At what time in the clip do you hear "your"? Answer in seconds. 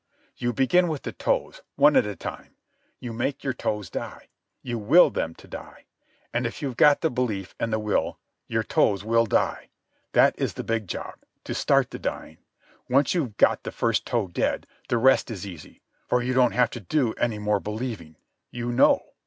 3.43-3.53, 8.47-8.63